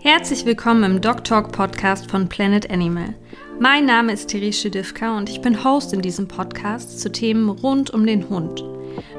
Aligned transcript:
Herzlich 0.00 0.44
willkommen 0.44 0.84
im 0.84 1.00
Dog 1.00 1.24
Talk 1.24 1.52
Podcast 1.52 2.10
von 2.10 2.28
Planet 2.28 2.70
Animal. 2.70 3.14
Mein 3.58 3.86
Name 3.86 4.12
ist 4.12 4.28
Therese 4.28 4.70
Divka 4.70 5.16
und 5.16 5.28
ich 5.28 5.40
bin 5.40 5.64
Host 5.64 5.92
in 5.92 6.02
diesem 6.02 6.28
Podcast 6.28 7.00
zu 7.00 7.10
Themen 7.10 7.48
rund 7.48 7.90
um 7.90 8.06
den 8.06 8.28
Hund. 8.28 8.64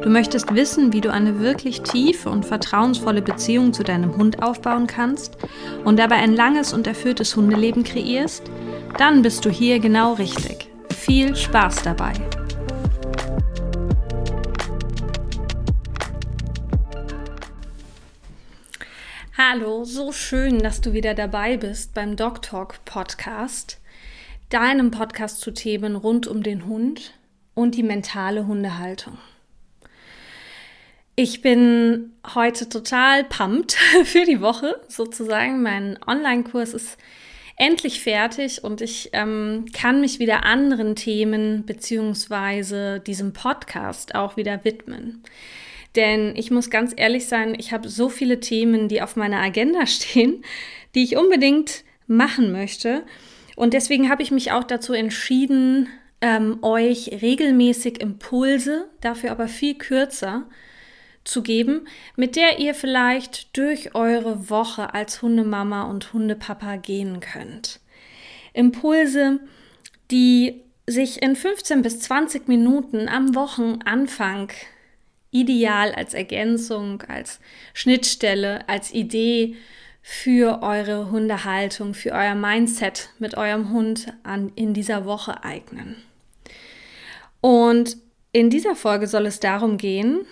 Du 0.02 0.10
möchtest 0.10 0.54
wissen, 0.54 0.94
wie 0.94 1.02
du 1.02 1.12
eine 1.12 1.40
wirklich 1.40 1.82
tiefe 1.82 2.29
und 2.29 2.46
vertrauensvolle 2.46 3.21
Beziehung 3.21 3.74
zu 3.74 3.83
deinem 3.83 4.15
Hund 4.17 4.42
aufbauen 4.42 4.87
kannst 4.87 5.37
und 5.83 5.99
dabei 5.99 6.15
ein 6.15 6.35
langes 6.35 6.73
und 6.73 6.87
erfülltes 6.87 7.35
Hundeleben 7.35 7.83
kreierst? 7.83 8.44
Dann 8.97 9.21
bist 9.21 9.46
du 9.46 9.49
hier 9.49 9.79
genau 9.79 10.13
richtig. 10.13 10.69
Viel 10.96 11.35
Spaß 11.35 11.83
dabei! 11.83 12.13
Hallo, 19.40 19.84
so 19.84 20.12
schön, 20.12 20.64
dass 20.64 20.82
du 20.82 20.94
wieder 20.94 21.14
dabei 21.14 21.58
bist 21.58 21.94
beim 21.94 22.16
Dog 22.16 22.41
Talk 22.41 22.84
Podcast, 22.86 23.80
deinem 24.50 24.90
Podcast 24.90 25.41
zu 25.41 25.52
Themen 25.52 25.96
rund 25.96 26.26
um 26.26 26.41
den 26.41 26.66
Hund 26.66 27.13
und 27.54 27.76
die 27.76 27.84
mentale 27.84 28.48
Hundehaltung. 28.48 29.20
Ich 31.16 31.44
bin 31.44 32.13
heute 32.34 32.68
total 32.68 33.26
pumped 33.26 33.73
für 34.05 34.26
die 34.26 34.41
Woche 34.41 34.82
sozusagen. 34.88 35.62
Mein 35.62 35.99
Online-Kurs 36.08 36.74
ist 36.74 36.98
endlich 37.58 38.02
fertig 38.02 38.64
und 38.64 38.82
ich 38.82 39.10
ähm, 39.14 39.66
kann 39.74 40.00
mich 40.00 40.20
wieder 40.20 40.46
anderen 40.46 40.96
Themen 40.96 41.66
beziehungsweise 41.66 43.00
diesem 43.00 43.34
Podcast 43.34 44.16
auch 44.16 44.38
wieder 44.38 44.64
widmen. 44.64 45.24
Denn 45.96 46.36
ich 46.36 46.52
muss 46.52 46.70
ganz 46.70 46.94
ehrlich 46.96 47.26
sein, 47.28 47.56
ich 47.58 47.74
habe 47.74 47.90
so 47.90 48.08
viele 48.08 48.40
Themen, 48.40 48.88
die 48.88 49.02
auf 49.02 49.16
meiner 49.16 49.42
Agenda 49.42 49.86
stehen, 49.88 50.44
die 50.94 51.04
ich 51.04 51.18
unbedingt 51.18 51.84
machen 52.05 52.52
möchte. 52.52 53.04
Und 53.55 53.74
deswegen 53.74 54.10
habe 54.10 54.21
ich 54.21 54.30
mich 54.30 54.52
auch 54.52 54.64
dazu 54.64 54.94
entschieden, 54.94 55.90
ähm, 56.21 56.60
euch 56.62 57.10
regelmäßig 57.21 58.02
Impulse, 58.02 58.88
dafür 59.02 59.32
aber 59.32 59.48
viel 59.48 59.76
kürzer, 59.76 60.48
zu 61.28 61.42
geben, 61.44 61.88
mit 62.16 62.36
der 62.36 62.60
ihr 62.60 62.74
vielleicht 62.74 63.56
durch 63.58 63.96
eure 63.96 64.50
Woche 64.50 64.94
als 64.94 65.22
Hundemama 65.22 65.83
und 65.83 66.14
Hundepapa 66.14 66.78
gehen 66.78 67.20
könnt. 67.20 67.80
Impulse, 68.53 69.39
die 70.09 70.64
sich 70.88 71.22
in 71.22 71.36
15 71.36 71.81
bis 71.81 72.00
20 72.00 72.48
Minuten 72.48 73.09
am 73.09 73.36
Wochenanfang 73.36 74.52
ideal 75.31 75.94
als 75.94 76.14
Ergänzung, 76.14 77.03
als 77.03 77.39
Schnittstelle, 77.73 78.67
als 78.70 78.94
Idee 78.94 79.55
für 80.02 80.64
eure 80.64 81.11
Hundehaltung, 81.11 81.94
für 81.94 82.14
euer 82.14 82.36
Mindset 82.36 83.09
mit 83.20 83.36
eurem 83.36 83.72
Hund 83.72 84.14
an, 84.23 84.53
in 84.55 84.73
dieser 84.73 85.03
Woche 85.03 85.44
eignen. 85.44 85.98
Und 87.42 87.98
in 88.31 88.50
dieser 88.50 88.75
Folge 88.75 89.08
soll 89.08 89.25
es 89.25 89.42
darum 89.42 89.78
gehen, 89.78 90.25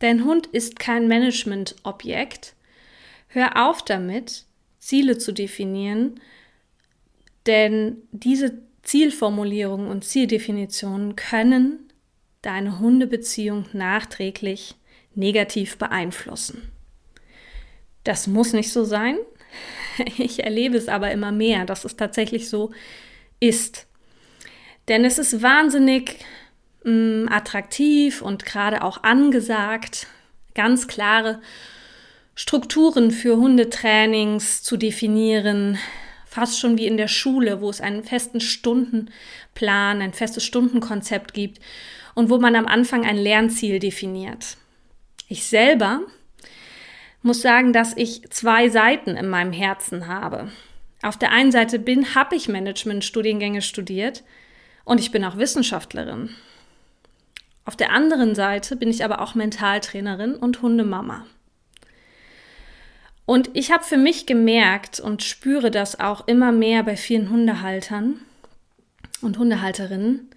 dein 0.00 0.24
Hund 0.24 0.48
ist 0.48 0.78
kein 0.78 1.08
Management-Objekt. 1.08 2.54
Hör 3.28 3.68
auf 3.68 3.84
damit, 3.84 4.44
Ziele 4.78 5.18
zu 5.18 5.32
definieren, 5.32 6.20
denn 7.46 7.98
diese 8.10 8.58
Zielformulierungen 8.82 9.88
und 9.88 10.04
Zieldefinitionen 10.04 11.16
können 11.16 11.90
deine 12.42 12.80
Hundebeziehung 12.80 13.66
nachträglich 13.72 14.74
negativ 15.14 15.76
beeinflussen. 15.78 16.72
Das 18.04 18.26
muss 18.26 18.52
nicht 18.52 18.72
so 18.72 18.84
sein. 18.84 19.16
Ich 20.16 20.44
erlebe 20.44 20.78
es 20.78 20.88
aber 20.88 21.10
immer 21.10 21.30
mehr, 21.30 21.66
dass 21.66 21.84
es 21.84 21.94
tatsächlich 21.94 22.48
so 22.48 22.70
ist. 23.38 23.86
Denn 24.88 25.04
es 25.04 25.18
ist 25.18 25.42
wahnsinnig 25.42 26.24
mh, 26.84 26.92
mm, 26.92 27.28
attraktiv 27.30 28.22
und 28.22 28.44
gerade 28.44 28.82
auch 28.82 29.02
angesagt, 29.02 30.06
ganz 30.54 30.88
klare 30.88 31.40
Strukturen 32.34 33.10
für 33.10 33.36
Hundetrainings 33.36 34.62
zu 34.62 34.76
definieren, 34.76 35.78
fast 36.26 36.58
schon 36.58 36.78
wie 36.78 36.86
in 36.86 36.96
der 36.96 37.08
Schule, 37.08 37.60
wo 37.60 37.68
es 37.70 37.80
einen 37.80 38.04
festen 38.04 38.40
Stundenplan, 38.40 40.00
ein 40.00 40.12
festes 40.12 40.44
Stundenkonzept 40.44 41.34
gibt 41.34 41.60
und 42.14 42.30
wo 42.30 42.38
man 42.38 42.56
am 42.56 42.66
Anfang 42.66 43.04
ein 43.04 43.18
Lernziel 43.18 43.78
definiert. 43.78 44.56
Ich 45.28 45.44
selber 45.44 46.00
muss 47.22 47.42
sagen, 47.42 47.72
dass 47.72 47.96
ich 47.96 48.30
zwei 48.30 48.68
Seiten 48.68 49.16
in 49.16 49.28
meinem 49.28 49.52
Herzen 49.52 50.06
habe. 50.06 50.50
Auf 51.02 51.18
der 51.18 51.32
einen 51.32 51.52
Seite 51.52 51.78
bin, 51.78 52.14
habe 52.14 52.36
ich 52.36 52.48
Management-Studiengänge 52.48 53.62
studiert 53.62 54.22
und 54.84 55.00
ich 55.00 55.10
bin 55.10 55.24
auch 55.24 55.36
Wissenschaftlerin. 55.36 56.30
Auf 57.64 57.76
der 57.76 57.92
anderen 57.92 58.34
Seite 58.34 58.76
bin 58.76 58.88
ich 58.88 59.04
aber 59.04 59.20
auch 59.20 59.34
Mentaltrainerin 59.34 60.34
und 60.34 60.62
Hundemama. 60.62 61.26
Und 63.26 63.50
ich 63.54 63.70
habe 63.70 63.84
für 63.84 63.96
mich 63.98 64.26
gemerkt 64.26 64.98
und 64.98 65.22
spüre 65.22 65.70
das 65.70 66.00
auch 66.00 66.26
immer 66.26 66.50
mehr 66.50 66.82
bei 66.82 66.96
vielen 66.96 67.30
Hundehaltern 67.30 68.20
und 69.22 69.38
Hundehalterinnen, 69.38 70.30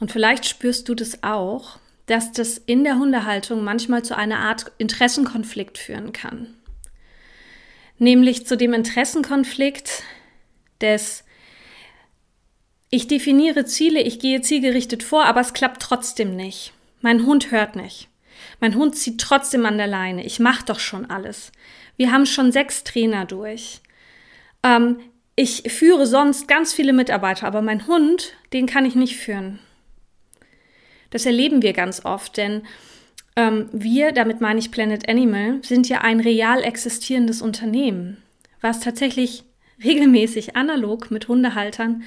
und 0.00 0.10
vielleicht 0.10 0.46
spürst 0.46 0.88
du 0.88 0.94
das 0.94 1.22
auch, 1.22 1.78
dass 2.06 2.32
das 2.32 2.58
in 2.58 2.82
der 2.82 2.98
Hundehaltung 2.98 3.62
manchmal 3.62 4.02
zu 4.02 4.16
einer 4.16 4.38
Art 4.38 4.72
Interessenkonflikt 4.78 5.78
führen 5.78 6.12
kann. 6.12 6.54
Nämlich 7.98 8.46
zu 8.46 8.56
dem 8.56 8.72
Interessenkonflikt 8.72 10.02
des 10.80 11.22
ich 12.90 13.06
definiere 13.06 13.64
Ziele, 13.64 14.02
ich 14.02 14.18
gehe 14.18 14.40
zielgerichtet 14.40 15.02
vor, 15.02 15.24
aber 15.24 15.40
es 15.40 15.52
klappt 15.52 15.80
trotzdem 15.80 16.34
nicht. 16.34 16.72
Mein 17.00 17.24
Hund 17.24 17.50
hört 17.52 17.76
nicht. 17.76 18.08
Mein 18.58 18.74
Hund 18.74 18.96
zieht 18.96 19.20
trotzdem 19.20 19.64
an 19.64 19.78
der 19.78 19.86
Leine. 19.86 20.24
Ich 20.24 20.40
mache 20.40 20.64
doch 20.66 20.80
schon 20.80 21.08
alles. 21.08 21.52
Wir 21.96 22.12
haben 22.12 22.26
schon 22.26 22.52
sechs 22.52 22.84
Trainer 22.84 23.24
durch. 23.24 23.80
Ähm, 24.62 24.98
ich 25.36 25.72
führe 25.72 26.06
sonst 26.06 26.48
ganz 26.48 26.72
viele 26.72 26.92
Mitarbeiter, 26.92 27.46
aber 27.46 27.62
mein 27.62 27.86
Hund, 27.86 28.34
den 28.52 28.66
kann 28.66 28.84
ich 28.84 28.94
nicht 28.94 29.16
führen. 29.16 29.60
Das 31.10 31.26
erleben 31.26 31.62
wir 31.62 31.72
ganz 31.72 32.04
oft, 32.04 32.36
denn 32.36 32.62
ähm, 33.36 33.68
wir, 33.72 34.12
damit 34.12 34.40
meine 34.40 34.58
ich 34.58 34.70
Planet 34.70 35.08
Animal, 35.08 35.60
sind 35.62 35.88
ja 35.88 36.02
ein 36.02 36.20
real 36.20 36.62
existierendes 36.62 37.40
Unternehmen, 37.40 38.22
was 38.60 38.80
tatsächlich 38.80 39.44
regelmäßig 39.82 40.56
analog 40.56 41.10
mit 41.10 41.28
Hundehaltern 41.28 42.02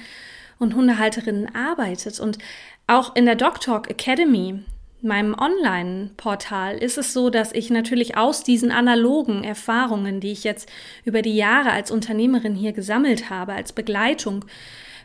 und 0.58 0.74
Hundehalterinnen 0.74 1.54
arbeitet. 1.54 2.20
Und 2.20 2.38
auch 2.86 3.14
in 3.16 3.26
der 3.26 3.34
Dog 3.34 3.60
Talk 3.60 3.90
Academy, 3.90 4.60
meinem 5.00 5.34
Online-Portal, 5.34 6.78
ist 6.78 6.98
es 6.98 7.12
so, 7.12 7.30
dass 7.30 7.52
ich 7.52 7.70
natürlich 7.70 8.16
aus 8.16 8.42
diesen 8.42 8.70
analogen 8.70 9.44
Erfahrungen, 9.44 10.20
die 10.20 10.32
ich 10.32 10.44
jetzt 10.44 10.68
über 11.04 11.22
die 11.22 11.36
Jahre 11.36 11.70
als 11.70 11.90
Unternehmerin 11.90 12.54
hier 12.54 12.72
gesammelt 12.72 13.30
habe, 13.30 13.52
als 13.52 13.72
Begleitung 13.72 14.44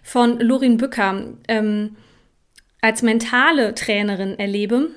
von 0.04 0.40
Lorin 0.40 0.78
Bücker, 0.78 1.34
ähm, 1.48 1.98
als 2.82 3.02
mentale 3.02 3.76
Trainerin 3.76 4.40
erlebe, 4.40 4.92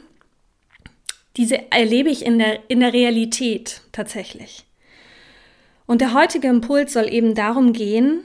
diese 1.37 1.71
erlebe 1.73 2.11
ich 2.11 2.25
in 2.25 2.39
der, 2.39 2.61
in 2.69 2.81
der 2.81 2.93
Realität 2.93 3.81
tatsächlich. 3.91 4.65
Und 5.87 6.01
der 6.01 6.15
heutige 6.15 6.49
Impuls 6.49 6.93
soll 6.93 7.13
eben 7.13 7.35
darum 7.35 7.73
gehen 7.73 8.23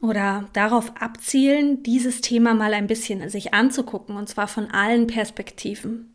oder 0.00 0.48
darauf 0.52 0.92
abzielen, 1.00 1.82
dieses 1.82 2.20
Thema 2.20 2.54
mal 2.54 2.74
ein 2.74 2.86
bisschen 2.86 3.28
sich 3.28 3.54
anzugucken, 3.54 4.16
und 4.16 4.28
zwar 4.28 4.48
von 4.48 4.70
allen 4.70 5.06
Perspektiven. 5.06 6.14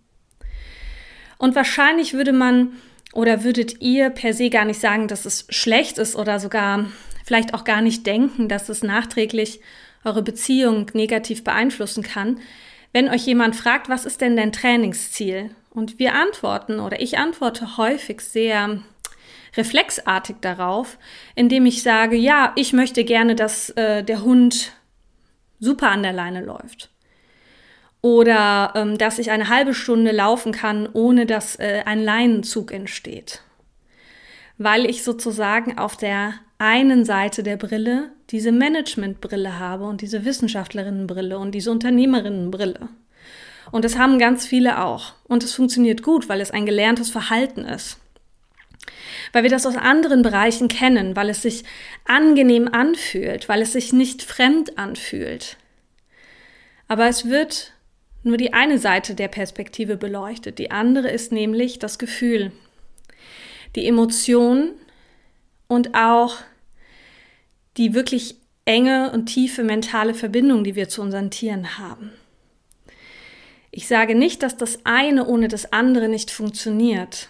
Und 1.37 1.55
wahrscheinlich 1.55 2.13
würde 2.13 2.31
man 2.31 2.73
oder 3.13 3.43
würdet 3.43 3.81
ihr 3.81 4.09
per 4.09 4.33
se 4.33 4.49
gar 4.49 4.65
nicht 4.65 4.79
sagen, 4.79 5.07
dass 5.07 5.25
es 5.25 5.45
schlecht 5.49 5.97
ist 5.97 6.15
oder 6.15 6.39
sogar 6.39 6.85
vielleicht 7.25 7.53
auch 7.53 7.63
gar 7.63 7.81
nicht 7.81 8.05
denken, 8.07 8.47
dass 8.47 8.69
es 8.69 8.83
nachträglich 8.83 9.59
eure 10.03 10.23
Beziehung 10.23 10.89
negativ 10.93 11.43
beeinflussen 11.43 12.03
kann, 12.03 12.39
wenn 12.91 13.09
euch 13.09 13.25
jemand 13.25 13.55
fragt, 13.55 13.89
was 13.89 14.05
ist 14.05 14.21
denn 14.21 14.35
dein 14.35 14.51
Trainingsziel? 14.51 15.49
Und 15.69 15.97
wir 15.99 16.13
antworten 16.13 16.79
oder 16.79 17.01
ich 17.01 17.17
antworte 17.17 17.77
häufig 17.77 18.21
sehr 18.21 18.81
reflexartig 19.55 20.37
darauf, 20.41 20.97
indem 21.35 21.65
ich 21.65 21.83
sage, 21.83 22.15
ja, 22.15 22.53
ich 22.55 22.73
möchte 22.73 23.03
gerne, 23.03 23.35
dass 23.35 23.69
äh, 23.71 24.03
der 24.03 24.23
Hund 24.23 24.73
super 25.59 25.89
an 25.91 26.03
der 26.03 26.13
Leine 26.13 26.41
läuft. 26.41 26.89
Oder 28.01 28.73
ähm, 28.75 28.97
dass 28.97 29.19
ich 29.19 29.31
eine 29.31 29.47
halbe 29.47 29.73
Stunde 29.73 30.11
laufen 30.11 30.51
kann, 30.51 30.89
ohne 30.91 31.25
dass 31.25 31.57
äh, 31.57 31.83
ein 31.85 32.03
Leinenzug 32.03 32.71
entsteht. 32.71 33.41
Weil 34.57 34.85
ich 34.85 35.03
sozusagen 35.03 35.77
auf 35.77 35.95
der 35.95 36.33
einen 36.57 37.05
Seite 37.05 37.43
der 37.43 37.57
Brille 37.57 38.11
diese 38.29 38.51
Managementbrille 38.51 39.57
habe 39.57 39.85
und 39.85 40.01
diese 40.01 40.25
Wissenschaftlerinnenbrille 40.25 41.37
und 41.37 41.51
diese 41.51 41.71
Unternehmerinnenbrille. 41.71 42.89
Und 43.71 43.85
das 43.85 43.97
haben 43.97 44.19
ganz 44.19 44.45
viele 44.45 44.83
auch. 44.83 45.13
Und 45.23 45.43
es 45.43 45.53
funktioniert 45.53 46.03
gut, 46.03 46.29
weil 46.29 46.41
es 46.41 46.51
ein 46.51 46.65
gelerntes 46.65 47.09
Verhalten 47.09 47.61
ist. 47.61 47.97
Weil 49.31 49.43
wir 49.43 49.49
das 49.49 49.65
aus 49.65 49.77
anderen 49.77 50.21
Bereichen 50.21 50.67
kennen, 50.67 51.15
weil 51.15 51.29
es 51.29 51.41
sich 51.41 51.63
angenehm 52.05 52.67
anfühlt, 52.67 53.49
weil 53.49 53.61
es 53.61 53.73
sich 53.73 53.93
nicht 53.93 54.21
fremd 54.21 54.77
anfühlt. 54.77 55.57
Aber 56.87 57.07
es 57.07 57.29
wird 57.29 57.73
nur 58.23 58.37
die 58.37 58.53
eine 58.53 58.77
Seite 58.77 59.15
der 59.15 59.27
Perspektive 59.27 59.97
beleuchtet, 59.97 60.59
die 60.59 60.71
andere 60.71 61.09
ist 61.09 61.31
nämlich 61.31 61.79
das 61.79 61.99
Gefühl, 61.99 62.51
die 63.75 63.87
Emotion 63.87 64.71
und 65.67 65.95
auch 65.95 66.37
die 67.77 67.93
wirklich 67.93 68.35
enge 68.65 69.11
und 69.11 69.25
tiefe 69.25 69.63
mentale 69.63 70.13
Verbindung, 70.13 70.63
die 70.63 70.75
wir 70.75 70.87
zu 70.87 71.01
unseren 71.01 71.31
Tieren 71.31 71.77
haben. 71.77 72.11
Ich 73.71 73.87
sage 73.87 74.15
nicht, 74.15 74.43
dass 74.43 74.55
das 74.55 74.85
eine 74.85 75.25
ohne 75.25 75.47
das 75.47 75.73
andere 75.73 76.07
nicht 76.07 76.29
funktioniert. 76.29 77.29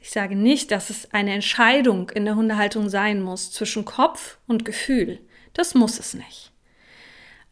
Ich 0.00 0.10
sage 0.10 0.34
nicht, 0.34 0.70
dass 0.70 0.90
es 0.90 1.12
eine 1.12 1.34
Entscheidung 1.34 2.08
in 2.10 2.24
der 2.24 2.34
Hundehaltung 2.34 2.88
sein 2.88 3.20
muss 3.20 3.52
zwischen 3.52 3.84
Kopf 3.84 4.38
und 4.46 4.64
Gefühl. 4.64 5.20
Das 5.52 5.74
muss 5.74 5.98
es 5.98 6.14
nicht. 6.14 6.52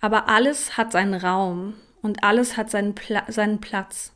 Aber 0.00 0.28
alles 0.28 0.76
hat 0.76 0.92
seinen 0.92 1.14
Raum 1.14 1.74
und 2.00 2.24
alles 2.24 2.56
hat 2.56 2.70
seinen, 2.70 2.94
Pla 2.94 3.24
seinen 3.28 3.60
Platz. 3.60 4.12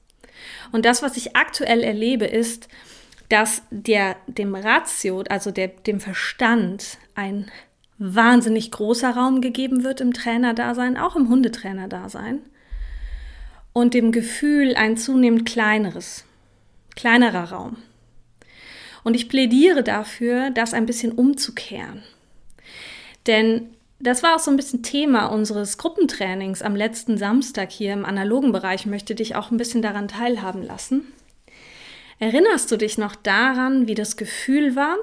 Und 0.72 0.86
das, 0.86 1.02
was 1.02 1.16
ich 1.16 1.36
aktuell 1.36 1.82
erlebe, 1.82 2.24
ist, 2.24 2.68
dass 3.28 3.62
der, 3.70 4.16
dem 4.26 4.54
Ratio, 4.54 5.22
also 5.28 5.50
der, 5.50 5.68
dem 5.68 6.00
Verstand, 6.00 6.98
ein 7.14 7.50
wahnsinnig 7.98 8.70
großer 8.70 9.10
Raum 9.10 9.40
gegeben 9.40 9.84
wird 9.84 10.00
im 10.00 10.12
Trainerdasein, 10.12 10.96
auch 10.96 11.16
im 11.16 11.28
Hundetrainerdasein. 11.28 12.40
Und 13.72 13.94
dem 13.94 14.12
Gefühl 14.12 14.74
ein 14.74 14.96
zunehmend 14.96 15.46
kleineres, 15.46 16.24
kleinerer 16.94 17.52
Raum. 17.52 17.76
Und 19.04 19.14
ich 19.14 19.28
plädiere 19.28 19.82
dafür, 19.82 20.50
das 20.50 20.74
ein 20.74 20.86
bisschen 20.86 21.12
umzukehren. 21.12 22.02
Denn 23.26 23.70
das 23.98 24.22
war 24.22 24.34
auch 24.34 24.40
so 24.40 24.50
ein 24.50 24.56
bisschen 24.56 24.82
Thema 24.82 25.26
unseres 25.26 25.78
Gruppentrainings 25.78 26.60
am 26.60 26.74
letzten 26.74 27.18
Samstag 27.18 27.70
hier 27.70 27.92
im 27.92 28.04
analogen 28.04 28.50
Bereich. 28.50 28.80
Ich 28.80 28.86
möchte 28.86 29.14
dich 29.14 29.36
auch 29.36 29.50
ein 29.50 29.56
bisschen 29.56 29.82
daran 29.82 30.08
teilhaben 30.08 30.62
lassen. 30.62 31.12
Erinnerst 32.18 32.70
du 32.70 32.76
dich 32.76 32.98
noch 32.98 33.14
daran, 33.14 33.86
wie 33.86 33.94
das 33.94 34.16
Gefühl 34.16 34.76
war, 34.76 34.96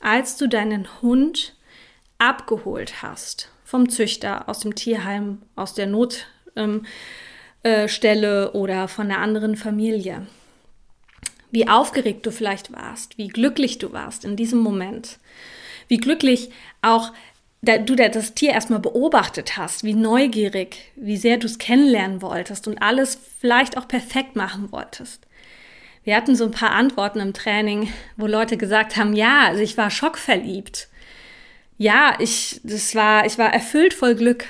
als 0.00 0.36
du 0.36 0.46
deinen 0.46 0.86
Hund 1.00 1.54
abgeholt 2.18 3.02
hast 3.02 3.50
vom 3.64 3.88
Züchter, 3.88 4.48
aus 4.48 4.60
dem 4.60 4.74
Tierheim, 4.74 5.42
aus 5.56 5.74
der 5.74 5.86
Notstelle 5.86 6.26
ähm, 6.56 6.86
äh, 7.62 8.56
oder 8.56 8.88
von 8.88 9.10
einer 9.10 9.20
anderen 9.20 9.56
Familie? 9.56 10.26
Wie 11.54 11.68
aufgeregt 11.68 12.26
du 12.26 12.32
vielleicht 12.32 12.72
warst, 12.72 13.16
wie 13.16 13.28
glücklich 13.28 13.78
du 13.78 13.92
warst 13.92 14.24
in 14.24 14.34
diesem 14.34 14.58
Moment, 14.58 15.20
wie 15.86 15.98
glücklich 15.98 16.50
auch 16.82 17.12
du 17.62 17.94
das 17.94 18.34
Tier 18.34 18.50
erstmal 18.50 18.80
beobachtet 18.80 19.56
hast, 19.56 19.84
wie 19.84 19.94
neugierig, 19.94 20.90
wie 20.96 21.16
sehr 21.16 21.36
du 21.36 21.46
es 21.46 21.58
kennenlernen 21.58 22.22
wolltest 22.22 22.66
und 22.66 22.82
alles 22.82 23.16
vielleicht 23.38 23.78
auch 23.78 23.86
perfekt 23.86 24.34
machen 24.34 24.72
wolltest. 24.72 25.28
Wir 26.02 26.16
hatten 26.16 26.34
so 26.34 26.44
ein 26.44 26.50
paar 26.50 26.72
Antworten 26.72 27.20
im 27.20 27.32
Training, 27.32 27.88
wo 28.16 28.26
Leute 28.26 28.56
gesagt 28.56 28.96
haben, 28.96 29.14
ja, 29.14 29.42
also 29.46 29.62
ich 29.62 29.76
war 29.76 29.92
schockverliebt. 29.92 30.88
Ja, 31.78 32.16
ich, 32.18 32.60
das 32.64 32.96
war, 32.96 33.26
ich 33.26 33.38
war 33.38 33.54
erfüllt 33.54 33.94
voll 33.94 34.16
Glück. 34.16 34.46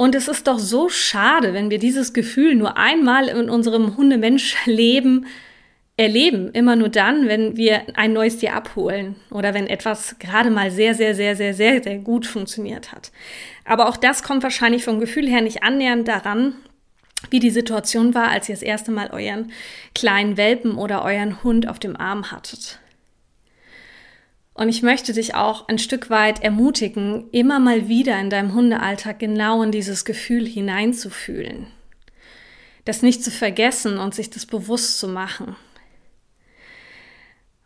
Und 0.00 0.14
es 0.14 0.28
ist 0.28 0.46
doch 0.46 0.58
so 0.58 0.88
schade, 0.88 1.52
wenn 1.52 1.68
wir 1.68 1.78
dieses 1.78 2.14
Gefühl 2.14 2.54
nur 2.54 2.78
einmal 2.78 3.28
in 3.28 3.50
unserem 3.50 3.98
Hundemensch-Leben 3.98 5.26
erleben. 5.98 6.50
Immer 6.54 6.74
nur 6.74 6.88
dann, 6.88 7.28
wenn 7.28 7.58
wir 7.58 7.82
ein 7.96 8.14
neues 8.14 8.38
Tier 8.38 8.54
abholen 8.54 9.16
oder 9.30 9.52
wenn 9.52 9.66
etwas 9.66 10.18
gerade 10.18 10.48
mal 10.48 10.70
sehr, 10.70 10.94
sehr, 10.94 11.14
sehr, 11.14 11.36
sehr, 11.36 11.52
sehr, 11.52 11.82
sehr 11.82 11.98
gut 11.98 12.24
funktioniert 12.24 12.92
hat. 12.92 13.12
Aber 13.66 13.90
auch 13.90 13.98
das 13.98 14.22
kommt 14.22 14.42
wahrscheinlich 14.42 14.84
vom 14.84 15.00
Gefühl 15.00 15.28
her 15.28 15.42
nicht 15.42 15.62
annähernd 15.62 16.08
daran, 16.08 16.54
wie 17.28 17.38
die 17.38 17.50
Situation 17.50 18.14
war, 18.14 18.30
als 18.30 18.48
ihr 18.48 18.54
das 18.54 18.62
erste 18.62 18.92
Mal 18.92 19.10
euren 19.10 19.52
kleinen 19.94 20.38
Welpen 20.38 20.76
oder 20.76 21.04
euren 21.04 21.44
Hund 21.44 21.68
auf 21.68 21.78
dem 21.78 21.94
Arm 21.94 22.30
hattet. 22.30 22.80
Und 24.60 24.68
ich 24.68 24.82
möchte 24.82 25.14
dich 25.14 25.34
auch 25.34 25.68
ein 25.68 25.78
Stück 25.78 26.10
weit 26.10 26.44
ermutigen, 26.44 27.30
immer 27.30 27.58
mal 27.58 27.88
wieder 27.88 28.20
in 28.20 28.28
deinem 28.28 28.52
Hundealltag 28.52 29.18
genau 29.18 29.62
in 29.62 29.72
dieses 29.72 30.04
Gefühl 30.04 30.46
hineinzufühlen. 30.46 31.68
Das 32.84 33.00
nicht 33.00 33.24
zu 33.24 33.30
vergessen 33.30 33.96
und 33.96 34.14
sich 34.14 34.28
das 34.28 34.44
bewusst 34.44 34.98
zu 34.98 35.08
machen. 35.08 35.56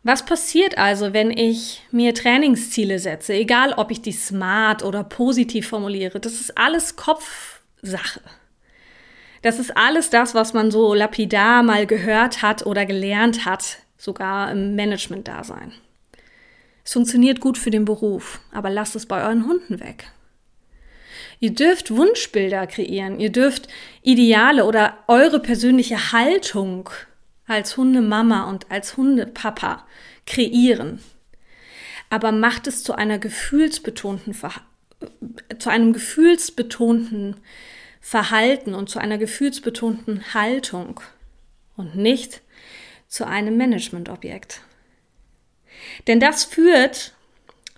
Was 0.05 0.25
passiert 0.25 0.79
also, 0.79 1.13
wenn 1.13 1.33
ich 1.33 1.83
mir 1.91 2.15
Trainingsziele 2.15 3.01
setze, 3.01 3.35
egal 3.35 3.73
ob 3.73 3.91
ich 3.91 4.01
die 4.01 4.13
smart 4.13 4.85
oder 4.85 5.03
positiv 5.03 5.67
formuliere? 5.67 6.21
Das 6.21 6.35
ist 6.35 6.57
alles 6.57 6.95
Kopfsache. 6.95 8.21
Das 9.43 9.59
ist 9.59 9.77
alles 9.77 10.11
das, 10.11 10.37
was 10.37 10.53
man 10.53 10.71
so 10.71 10.95
lapidar 10.95 11.65
mal 11.65 11.89
gehört 11.89 12.43
hat 12.43 12.65
oder 12.65 12.87
gelernt 12.87 13.45
hat, 13.45 13.79
sogar 13.99 14.53
im 14.53 14.77
Management-Dasein. 14.77 15.73
Es 16.85 16.93
funktioniert 16.93 17.41
gut 17.41 17.57
für 17.57 17.71
den 17.71 17.87
Beruf, 17.87 18.41
aber 18.53 18.69
lasst 18.69 18.95
es 18.95 19.07
bei 19.07 19.25
euren 19.25 19.47
Hunden 19.47 19.81
weg. 19.81 20.13
Ihr 21.41 21.55
dürft 21.55 21.91
Wunschbilder 21.91 22.67
kreieren, 22.67 23.19
ihr 23.19 23.33
dürft 23.33 23.69
Ideale 24.03 24.65
oder 24.65 24.99
eure 25.09 25.41
persönliche 25.41 26.13
Haltung 26.13 26.91
als 27.47 27.77
Hundemama 27.77 28.49
und 28.49 28.71
als 28.71 28.97
Hundepapa 28.97 29.87
kreieren. 30.27 31.01
Aber 32.11 32.33
macht 32.33 32.67
es 32.67 32.83
zu 32.83 32.95
einer 32.95 33.19
gefühlsbetonten, 33.19 34.37
zu 35.59 35.71
einem 35.71 35.93
gefühlsbetonten 35.93 37.37
Verhalten 38.01 38.75
und 38.75 38.91
zu 38.91 38.99
einer 38.99 39.19
gefühlsbetonten 39.19 40.35
Haltung 40.35 41.01
und 41.77 41.97
nicht 41.97 42.43
zu 43.09 43.27
einem 43.27 43.57
Managementobjekt. 43.57 44.61
Denn 46.07 46.21
das 46.21 46.45
führt 46.45 47.13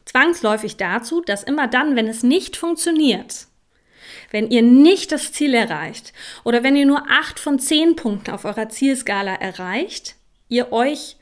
zwangsläufig 0.04 0.76
dazu, 0.76 1.20
dass 1.20 1.42
immer 1.42 1.68
dann, 1.68 1.96
wenn 1.96 2.08
es 2.08 2.22
nicht 2.22 2.56
funktioniert, 2.56 3.46
wenn 4.30 4.50
ihr 4.50 4.62
nicht 4.62 5.12
das 5.12 5.32
Ziel 5.32 5.54
erreicht 5.54 6.12
oder 6.44 6.62
wenn 6.62 6.76
ihr 6.76 6.86
nur 6.86 7.04
acht 7.08 7.38
von 7.38 7.58
zehn 7.58 7.96
Punkten 7.96 8.30
auf 8.30 8.44
eurer 8.44 8.68
Zielskala 8.68 9.34
erreicht, 9.34 10.16
ihr 10.48 10.72
euch 10.72 11.16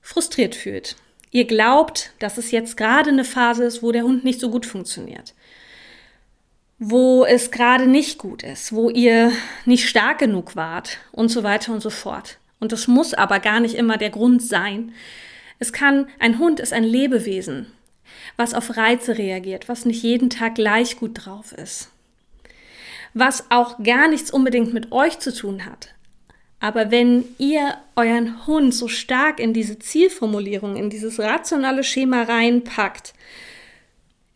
frustriert 0.00 0.54
fühlt. 0.54 0.96
Ihr 1.30 1.46
glaubt, 1.46 2.12
dass 2.18 2.36
es 2.36 2.50
jetzt 2.50 2.76
gerade 2.76 3.10
eine 3.10 3.24
Phase 3.24 3.64
ist, 3.64 3.82
wo 3.82 3.92
der 3.92 4.02
Hund 4.02 4.24
nicht 4.24 4.40
so 4.40 4.50
gut 4.50 4.66
funktioniert 4.66 5.34
wo 6.84 7.24
es 7.24 7.52
gerade 7.52 7.86
nicht 7.86 8.18
gut 8.18 8.42
ist, 8.42 8.72
wo 8.72 8.90
ihr 8.90 9.30
nicht 9.66 9.88
stark 9.88 10.18
genug 10.18 10.56
wart 10.56 10.98
und 11.12 11.28
so 11.28 11.44
weiter 11.44 11.72
und 11.72 11.80
so 11.80 11.90
fort. 11.90 12.38
Und 12.58 12.72
das 12.72 12.88
muss 12.88 13.14
aber 13.14 13.38
gar 13.38 13.60
nicht 13.60 13.76
immer 13.76 13.98
der 13.98 14.10
Grund 14.10 14.42
sein. 14.42 14.92
Es 15.62 15.72
kann, 15.72 16.08
ein 16.18 16.40
Hund 16.40 16.58
ist 16.58 16.72
ein 16.72 16.82
Lebewesen, 16.82 17.68
was 18.36 18.52
auf 18.52 18.76
Reize 18.76 19.16
reagiert, 19.16 19.68
was 19.68 19.84
nicht 19.84 20.02
jeden 20.02 20.28
Tag 20.28 20.56
gleich 20.56 20.96
gut 20.96 21.24
drauf 21.24 21.52
ist. 21.52 21.92
Was 23.14 23.44
auch 23.50 23.80
gar 23.80 24.08
nichts 24.08 24.32
unbedingt 24.32 24.74
mit 24.74 24.90
euch 24.90 25.20
zu 25.20 25.32
tun 25.32 25.64
hat. 25.64 25.94
Aber 26.58 26.90
wenn 26.90 27.26
ihr 27.38 27.76
euren 27.94 28.44
Hund 28.48 28.74
so 28.74 28.88
stark 28.88 29.38
in 29.38 29.52
diese 29.54 29.78
Zielformulierung, 29.78 30.74
in 30.74 30.90
dieses 30.90 31.20
rationale 31.20 31.84
Schema 31.84 32.24
reinpackt, 32.24 33.14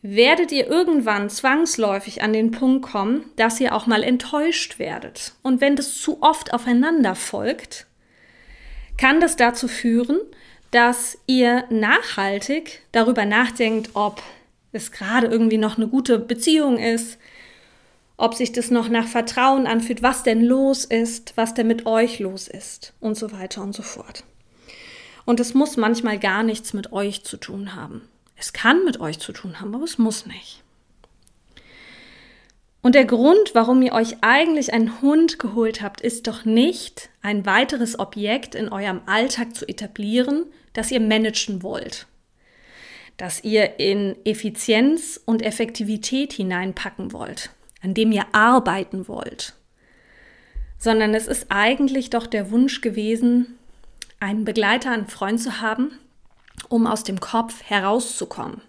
werdet 0.03 0.53
ihr 0.53 0.69
irgendwann 0.69 1.29
zwangsläufig 1.29 2.23
an 2.23 2.33
den 2.35 2.53
Punkt 2.53 2.87
kommen, 2.87 3.25
dass 3.35 3.59
ihr 3.59 3.75
auch 3.75 3.89
mal 3.89 4.05
enttäuscht 4.05 4.79
werdet. 4.79 5.33
Und 5.43 5.61
wenn 5.61 5.75
das 5.75 6.01
zu 6.01 6.23
oft 6.23 6.55
aufeinander 6.55 7.17
folgt, 7.17 7.89
kann 8.97 9.19
das 9.19 9.35
dazu 9.35 9.67
führen, 9.67 10.21
dass 10.77 11.17
ihr 11.27 11.65
nachhaltig 11.71 12.83
darüber 12.93 13.25
nachdenkt, 13.25 13.93
ob 13.95 14.23
es 14.73 14.93
gerade 14.93 15.27
irgendwie 15.27 15.57
noch 15.57 15.79
eine 15.79 15.89
gute 15.89 16.19
Beziehung 16.19 16.77
ist, 16.77 17.17
ob 18.19 18.35
sich 18.35 18.53
das 18.53 18.71
noch 18.71 18.91
nach 18.91 19.07
Vertrauen 19.07 19.67
anfühlt, 19.67 20.03
was 20.03 20.23
denn 20.23 20.45
los 20.45 20.85
ist, 20.85 21.33
was 21.37 21.55
denn 21.55 21.67
mit 21.67 21.87
euch 21.87 22.19
los 22.19 22.47
ist 22.47 22.93
und 23.01 23.17
so 23.17 23.33
weiter 23.33 23.63
und 23.63 23.75
so 23.75 23.83
fort. 23.83 24.25
Und 25.25 25.41
es 25.41 25.55
muss 25.55 25.79
manchmal 25.79 26.19
gar 26.19 26.43
nichts 26.43 26.75
mit 26.75 26.93
euch 26.93 27.25
zu 27.25 27.39
tun 27.39 27.75
haben. 27.75 28.07
Es 28.37 28.53
kann 28.53 28.85
mit 28.85 29.01
euch 29.01 29.19
zu 29.19 29.33
tun 29.33 29.63
haben, 29.63 29.75
aber 29.75 29.85
es 29.85 29.97
muss 29.97 30.27
nicht. 30.27 30.63
Und 32.83 32.95
der 32.95 33.07
Grund, 33.07 33.55
warum 33.55 33.81
ihr 33.81 33.95
euch 33.95 34.19
eigentlich 34.21 34.75
einen 34.75 35.01
Hund 35.01 35.39
geholt 35.39 35.81
habt, 35.81 36.03
ist 36.03 36.27
doch 36.27 36.45
nicht, 36.45 37.09
ein 37.23 37.47
weiteres 37.47 37.99
Objekt 37.99 38.55
in 38.55 38.69
eurem 38.69 39.01
Alltag 39.07 39.57
zu 39.57 39.67
etablieren, 39.67 40.45
das 40.77 40.91
ihr 40.91 41.01
managen 41.01 41.63
wollt, 41.63 42.07
das 43.17 43.43
ihr 43.43 43.81
in 43.81 44.15
Effizienz 44.27 45.19
und 45.25 45.41
Effektivität 45.41 46.35
hineinpacken 46.35 47.15
wollt, 47.15 47.51
an 47.83 47.95
dem 47.95 48.13
ihr 48.13 48.27
arbeiten 48.33 49.09
wollt, 49.09 49.55
sondern 50.79 51.15
es 51.15 51.27
ist 51.27 51.47
eigentlich 51.49 52.11
doch 52.11 52.27
der 52.27 52.51
Wunsch 52.51 52.83
gewesen, 52.83 53.57
einen 54.21 54.45
Begleiter, 54.45 54.91
einen 54.91 55.07
Freund 55.07 55.41
zu 55.41 55.63
haben, 55.63 55.93
um 56.69 56.87
aus 56.87 57.05
dem 57.05 57.21
Kopf 57.21 57.63
herauszukommen, 57.63 58.61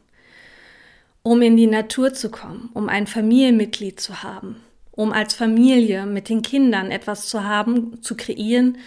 um 1.24 1.42
in 1.42 1.58
die 1.58 1.68
Natur 1.68 2.14
zu 2.14 2.32
kommen, 2.32 2.70
um 2.74 2.88
ein 2.88 3.06
Familienmitglied 3.06 4.00
zu 4.00 4.24
haben, 4.24 4.62
um 4.92 5.12
als 5.12 5.34
Familie 5.34 6.06
mit 6.06 6.30
den 6.30 6.42
Kindern 6.42 6.90
etwas 6.90 7.28
zu 7.28 7.44
haben, 7.44 8.02
zu 8.02 8.16
kreieren, 8.16 8.78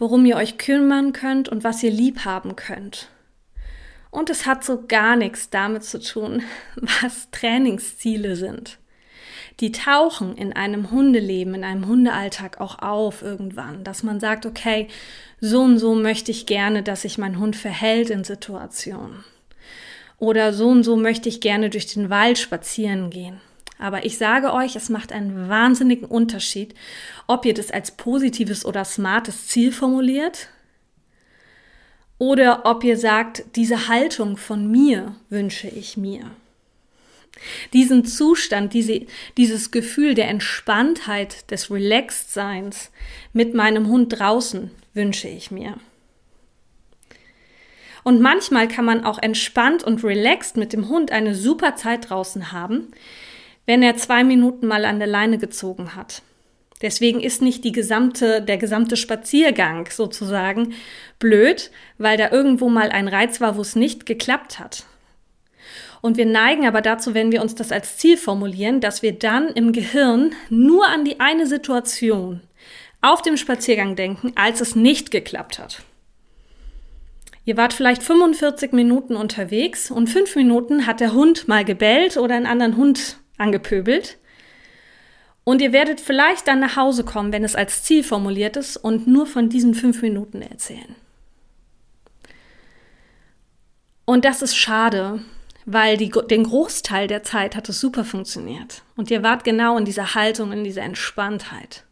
worum 0.00 0.24
ihr 0.24 0.36
euch 0.36 0.56
kümmern 0.56 1.12
könnt 1.12 1.48
und 1.48 1.62
was 1.62 1.82
ihr 1.82 1.90
lieb 1.90 2.24
haben 2.24 2.56
könnt. 2.56 3.08
Und 4.10 4.30
es 4.30 4.46
hat 4.46 4.64
so 4.64 4.86
gar 4.88 5.14
nichts 5.14 5.50
damit 5.50 5.84
zu 5.84 6.00
tun, 6.00 6.42
was 7.02 7.30
Trainingsziele 7.30 8.34
sind. 8.34 8.78
Die 9.60 9.72
tauchen 9.72 10.36
in 10.36 10.54
einem 10.54 10.90
Hundeleben, 10.90 11.54
in 11.54 11.64
einem 11.64 11.86
Hundealltag 11.86 12.60
auch 12.62 12.78
auf 12.78 13.20
irgendwann, 13.20 13.84
dass 13.84 14.02
man 14.02 14.18
sagt, 14.18 14.46
okay, 14.46 14.88
so 15.38 15.60
und 15.60 15.78
so 15.78 15.94
möchte 15.94 16.30
ich 16.30 16.46
gerne, 16.46 16.82
dass 16.82 17.02
sich 17.02 17.18
mein 17.18 17.38
Hund 17.38 17.54
verhält 17.56 18.08
in 18.08 18.24
Situationen. 18.24 19.22
Oder 20.16 20.54
so 20.54 20.68
und 20.68 20.82
so 20.82 20.96
möchte 20.96 21.28
ich 21.28 21.42
gerne 21.42 21.68
durch 21.68 21.86
den 21.86 22.08
Wald 22.08 22.38
spazieren 22.38 23.10
gehen. 23.10 23.40
Aber 23.80 24.04
ich 24.04 24.18
sage 24.18 24.52
euch, 24.52 24.76
es 24.76 24.90
macht 24.90 25.10
einen 25.10 25.48
wahnsinnigen 25.48 26.06
Unterschied, 26.06 26.74
ob 27.26 27.46
ihr 27.46 27.54
das 27.54 27.70
als 27.70 27.92
positives 27.92 28.66
oder 28.66 28.84
smartes 28.84 29.46
Ziel 29.46 29.72
formuliert 29.72 30.48
oder 32.18 32.66
ob 32.66 32.84
ihr 32.84 32.98
sagt, 32.98 33.44
diese 33.56 33.88
Haltung 33.88 34.36
von 34.36 34.70
mir 34.70 35.16
wünsche 35.30 35.66
ich 35.66 35.96
mir. 35.96 36.30
Diesen 37.72 38.04
Zustand, 38.04 38.74
diese, 38.74 39.06
dieses 39.38 39.70
Gefühl 39.70 40.12
der 40.12 40.28
Entspanntheit, 40.28 41.50
des 41.50 41.70
Relaxed-Seins 41.70 42.90
mit 43.32 43.54
meinem 43.54 43.88
Hund 43.88 44.18
draußen 44.18 44.70
wünsche 44.92 45.28
ich 45.28 45.50
mir. 45.50 45.78
Und 48.04 48.20
manchmal 48.20 48.68
kann 48.68 48.84
man 48.84 49.04
auch 49.04 49.18
entspannt 49.18 49.82
und 49.84 50.04
relaxed 50.04 50.58
mit 50.58 50.74
dem 50.74 50.88
Hund 50.90 51.12
eine 51.12 51.34
super 51.34 51.76
Zeit 51.76 52.10
draußen 52.10 52.52
haben, 52.52 52.88
wenn 53.66 53.82
er 53.82 53.96
zwei 53.96 54.24
Minuten 54.24 54.66
mal 54.66 54.84
an 54.84 54.98
der 54.98 55.08
Leine 55.08 55.38
gezogen 55.38 55.94
hat. 55.96 56.22
Deswegen 56.82 57.20
ist 57.20 57.42
nicht 57.42 57.64
die 57.64 57.72
gesamte, 57.72 58.40
der 58.40 58.56
gesamte 58.56 58.96
Spaziergang 58.96 59.88
sozusagen 59.90 60.74
blöd, 61.18 61.70
weil 61.98 62.16
da 62.16 62.30
irgendwo 62.30 62.70
mal 62.70 62.90
ein 62.90 63.08
Reiz 63.08 63.40
war, 63.40 63.56
wo 63.56 63.60
es 63.60 63.76
nicht 63.76 64.06
geklappt 64.06 64.58
hat. 64.58 64.86
Und 66.00 66.16
wir 66.16 66.24
neigen 66.24 66.66
aber 66.66 66.80
dazu, 66.80 67.12
wenn 67.12 67.30
wir 67.30 67.42
uns 67.42 67.54
das 67.54 67.72
als 67.72 67.98
Ziel 67.98 68.16
formulieren, 68.16 68.80
dass 68.80 69.02
wir 69.02 69.12
dann 69.12 69.48
im 69.48 69.72
Gehirn 69.72 70.32
nur 70.48 70.86
an 70.86 71.04
die 71.04 71.20
eine 71.20 71.46
Situation 71.46 72.40
auf 73.02 73.20
dem 73.20 73.36
Spaziergang 73.36 73.96
denken, 73.96 74.32
als 74.34 74.62
es 74.62 74.74
nicht 74.74 75.10
geklappt 75.10 75.58
hat. 75.58 75.82
Ihr 77.44 77.56
wart 77.56 77.72
vielleicht 77.72 78.02
45 78.02 78.72
Minuten 78.72 79.16
unterwegs 79.16 79.90
und 79.90 80.08
fünf 80.08 80.36
Minuten 80.36 80.86
hat 80.86 81.00
der 81.00 81.12
Hund 81.12 81.48
mal 81.48 81.64
gebellt 81.64 82.16
oder 82.16 82.34
einen 82.34 82.46
anderen 82.46 82.76
Hund 82.76 83.19
angepöbelt. 83.40 84.18
Und 85.44 85.62
ihr 85.62 85.72
werdet 85.72 86.00
vielleicht 86.00 86.46
dann 86.46 86.60
nach 86.60 86.76
Hause 86.76 87.02
kommen, 87.04 87.32
wenn 87.32 87.44
es 87.44 87.56
als 87.56 87.82
Ziel 87.82 88.04
formuliert 88.04 88.56
ist 88.56 88.76
und 88.76 89.06
nur 89.06 89.26
von 89.26 89.48
diesen 89.48 89.74
fünf 89.74 90.02
Minuten 90.02 90.42
erzählen. 90.42 90.94
Und 94.04 94.24
das 94.24 94.42
ist 94.42 94.56
schade, 94.56 95.22
weil 95.66 95.96
die, 95.96 96.10
den 96.28 96.44
Großteil 96.44 97.06
der 97.06 97.22
Zeit 97.22 97.56
hat 97.56 97.68
es 97.68 97.80
super 97.80 98.04
funktioniert. 98.04 98.82
Und 98.96 99.10
ihr 99.10 99.22
wart 99.22 99.44
genau 99.44 99.78
in 99.78 99.84
dieser 99.84 100.14
Haltung, 100.14 100.52
in 100.52 100.64
dieser 100.64 100.82
Entspanntheit, 100.82 101.84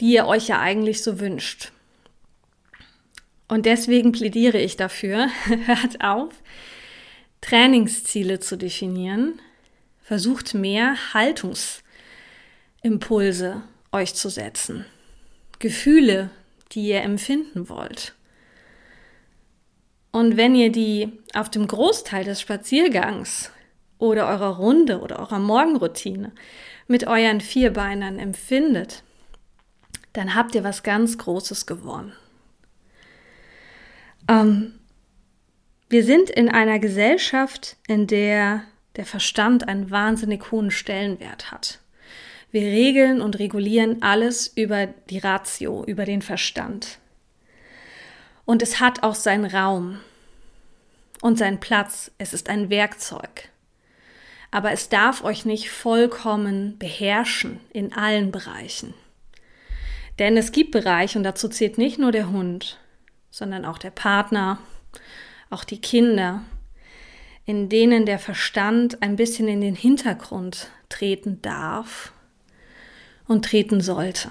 die 0.00 0.12
ihr 0.12 0.26
euch 0.26 0.48
ja 0.48 0.60
eigentlich 0.60 1.02
so 1.02 1.20
wünscht. 1.20 1.72
Und 3.48 3.66
deswegen 3.66 4.12
plädiere 4.12 4.58
ich 4.58 4.76
dafür, 4.76 5.28
hört 5.66 6.02
auf, 6.02 6.30
Trainingsziele 7.40 8.40
zu 8.40 8.56
definieren, 8.56 9.40
Versucht 10.12 10.52
mehr 10.52 11.14
Haltungsimpulse 11.14 13.62
euch 13.92 14.14
zu 14.14 14.28
setzen. 14.28 14.84
Gefühle, 15.58 16.28
die 16.72 16.88
ihr 16.88 17.00
empfinden 17.00 17.70
wollt. 17.70 18.14
Und 20.10 20.36
wenn 20.36 20.54
ihr 20.54 20.70
die 20.70 21.18
auf 21.32 21.48
dem 21.48 21.66
Großteil 21.66 22.24
des 22.24 22.42
Spaziergangs 22.42 23.50
oder 23.96 24.28
eurer 24.28 24.58
Runde 24.58 25.00
oder 25.00 25.18
eurer 25.18 25.38
Morgenroutine 25.38 26.32
mit 26.88 27.06
euren 27.06 27.40
Vierbeinern 27.40 28.18
empfindet, 28.18 29.04
dann 30.12 30.34
habt 30.34 30.54
ihr 30.54 30.62
was 30.62 30.82
ganz 30.82 31.16
Großes 31.16 31.64
gewonnen. 31.64 32.12
Ähm, 34.28 34.74
wir 35.88 36.04
sind 36.04 36.28
in 36.28 36.50
einer 36.50 36.80
Gesellschaft, 36.80 37.78
in 37.86 38.06
der 38.06 38.64
der 38.96 39.06
Verstand 39.06 39.68
einen 39.68 39.90
wahnsinnig 39.90 40.50
hohen 40.50 40.70
Stellenwert 40.70 41.50
hat. 41.50 41.80
Wir 42.50 42.62
regeln 42.62 43.22
und 43.22 43.38
regulieren 43.38 44.02
alles 44.02 44.46
über 44.46 44.86
die 44.86 45.18
Ratio, 45.18 45.84
über 45.84 46.04
den 46.04 46.20
Verstand. 46.20 46.98
Und 48.44 48.60
es 48.62 48.80
hat 48.80 49.02
auch 49.02 49.14
seinen 49.14 49.46
Raum 49.46 50.00
und 51.22 51.38
seinen 51.38 51.60
Platz. 51.60 52.10
Es 52.18 52.34
ist 52.34 52.50
ein 52.50 52.68
Werkzeug. 52.68 53.48
Aber 54.50 54.72
es 54.72 54.90
darf 54.90 55.24
euch 55.24 55.46
nicht 55.46 55.70
vollkommen 55.70 56.76
beherrschen 56.78 57.58
in 57.72 57.94
allen 57.94 58.30
Bereichen. 58.30 58.92
Denn 60.18 60.36
es 60.36 60.52
gibt 60.52 60.72
Bereiche, 60.72 61.16
und 61.16 61.24
dazu 61.24 61.48
zählt 61.48 61.78
nicht 61.78 61.98
nur 61.98 62.12
der 62.12 62.28
Hund, 62.30 62.78
sondern 63.30 63.64
auch 63.64 63.78
der 63.78 63.90
Partner, 63.90 64.58
auch 65.48 65.64
die 65.64 65.80
Kinder, 65.80 66.42
in 67.44 67.68
denen 67.68 68.06
der 68.06 68.18
Verstand 68.18 69.02
ein 69.02 69.16
bisschen 69.16 69.48
in 69.48 69.60
den 69.60 69.74
Hintergrund 69.74 70.70
treten 70.88 71.42
darf 71.42 72.12
und 73.26 73.44
treten 73.44 73.80
sollte. 73.80 74.30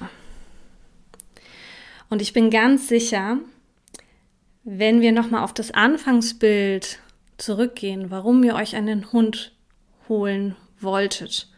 Und 2.09 2.21
ich 2.21 2.33
bin 2.33 2.49
ganz 2.49 2.87
sicher, 2.87 3.39
wenn 4.63 5.01
wir 5.01 5.11
nochmal 5.11 5.43
auf 5.43 5.53
das 5.53 5.71
Anfangsbild 5.71 6.99
zurückgehen, 7.37 8.11
warum 8.11 8.43
ihr 8.43 8.55
euch 8.55 8.75
einen 8.75 9.11
Hund 9.11 9.53
holen 10.07 10.55
wolltet, 10.79 11.49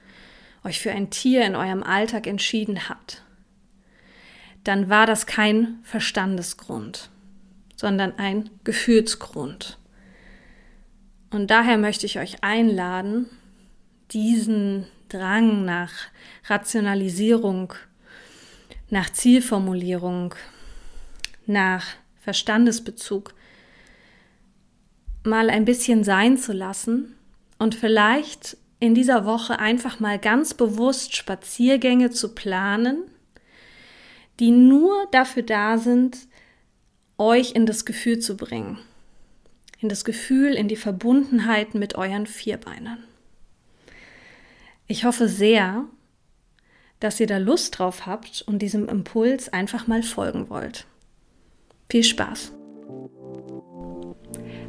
euch 0.64 0.80
für 0.80 0.92
ein 0.92 1.10
Tier 1.10 1.46
in 1.46 1.56
eurem 1.56 1.84
Alltag 1.84 2.28
entschieden 2.28 2.88
habt, 2.88 3.24
dann 4.64 4.90
war 4.90 5.06
das 5.06 5.26
kein 5.26 5.80
Verstandesgrund, 5.84 7.10
sondern 7.76 8.18
ein 8.18 8.50
Gefühlsgrund. 8.64 9.78
Und 11.34 11.50
daher 11.50 11.80
möchte 11.80 12.06
ich 12.06 12.20
euch 12.20 12.44
einladen, 12.44 13.26
diesen 14.12 14.86
Drang 15.10 15.66
nach 15.66 15.92
Rationalisierung, 16.46 17.74
nach 18.92 19.10
Zielformulierung, 19.12 20.36
nach 21.48 21.88
Verstandesbezug 22.22 23.34
mal 25.24 25.50
ein 25.50 25.66
bisschen 25.66 26.04
sein 26.04 26.38
zu 26.38 26.54
lassen 26.54 27.16
und 27.58 27.74
vielleicht 27.74 28.56
in 28.80 28.94
dieser 28.94 29.26
Woche 29.26 29.58
einfach 29.58 30.00
mal 30.00 30.20
ganz 30.20 30.54
bewusst 30.54 31.16
Spaziergänge 31.16 32.12
zu 32.12 32.36
planen, 32.36 33.06
die 34.40 34.52
nur 34.52 35.08
dafür 35.12 35.44
da 35.44 35.80
sind, 35.80 36.28
euch 37.18 37.54
in 37.54 37.66
das 37.66 37.86
Gefühl 37.86 38.20
zu 38.20 38.38
bringen 38.38 38.78
in 39.84 39.90
das 39.90 40.06
Gefühl, 40.06 40.54
in 40.54 40.68
die 40.68 40.76
Verbundenheit 40.76 41.76
mit 41.76 41.96
euren 41.96 42.26
Vierbeinern. 42.26 43.04
Ich 44.88 45.06
hoffe 45.06 45.28
sehr, 45.28 45.86
dass 47.00 47.20
ihr 47.20 47.28
da 47.28 47.38
Lust 47.38 47.78
drauf 47.78 48.06
habt 48.06 48.42
und 48.44 48.60
diesem 48.62 48.88
Impuls 48.88 49.52
einfach 49.52 49.88
mal 49.88 50.04
folgen 50.04 50.50
wollt. 50.50 50.88
Viel 51.90 52.04
Spaß! 52.04 52.54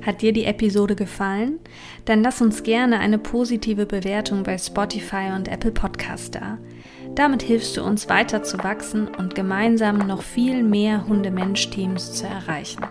Hat 0.04 0.21
dir 0.21 0.33
die 0.33 0.44
Episode 0.44 0.97
gefallen? 0.97 1.61
Dann 2.04 2.23
lass 2.23 2.42
uns 2.42 2.62
gerne 2.62 2.99
eine 2.99 3.18
positive 3.18 3.87
Bewertung 3.87 4.42
bei 4.42 4.59
Spotify 4.59 5.30
und 5.35 5.49
Apple 5.49 5.71
Podcast 5.71 6.35
da. 6.35 6.59
Damit 7.14 7.42
hilfst 7.42 7.76
du 7.76 7.83
uns 7.83 8.09
weiter 8.09 8.42
zu 8.42 8.59
wachsen 8.59 9.09
und 9.09 9.35
gemeinsam 9.35 9.99
noch 10.06 10.23
viel 10.23 10.62
mehr 10.62 11.06
Hunde-Mensch-Teams 11.06 12.12
zu 12.12 12.26
erreichen. 12.26 12.85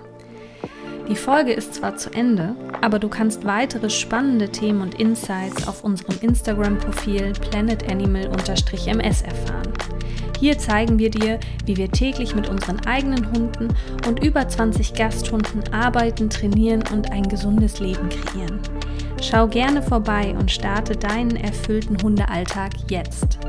Die 1.09 1.17
Folge 1.17 1.51
ist 1.51 1.75
zwar 1.75 1.97
zu 1.97 2.11
Ende, 2.13 2.55
aber 2.81 2.97
du 2.97 3.09
kannst 3.09 3.43
weitere 3.45 3.89
spannende 3.89 4.49
Themen 4.49 4.81
und 4.81 4.95
Insights 4.95 5.67
auf 5.67 5.83
unserem 5.83 6.15
Instagram-Profil 6.21 7.33
planetanimal-ms 7.33 9.21
erfahren. 9.21 9.73
Hier 10.39 10.57
zeigen 10.57 10.99
wir 10.99 11.09
dir, 11.09 11.39
wie 11.65 11.77
wir 11.77 11.91
täglich 11.91 12.35
mit 12.35 12.49
unseren 12.49 12.85
eigenen 12.85 13.31
Hunden 13.31 13.75
und 14.07 14.23
über 14.23 14.47
20 14.47 14.93
Gasthunden 14.93 15.73
arbeiten, 15.73 16.29
trainieren 16.29 16.83
und 16.91 17.11
ein 17.11 17.23
gesundes 17.23 17.79
Leben 17.79 18.09
kreieren. 18.09 18.59
Schau 19.21 19.47
gerne 19.47 19.81
vorbei 19.81 20.35
und 20.37 20.51
starte 20.51 20.95
deinen 20.95 21.35
erfüllten 21.35 22.01
Hundealltag 22.01 22.71
jetzt. 22.89 23.39